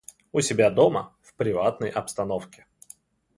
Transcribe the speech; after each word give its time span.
у 0.31 0.41
себя 0.41 0.71
дома, 0.71 1.15
в 1.21 1.35
приватной 1.35 1.91
обстановке. 1.91 2.65